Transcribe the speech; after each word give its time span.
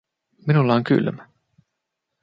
Minulla 0.47 0.73
on 0.75 0.83
kylmä 0.83 1.27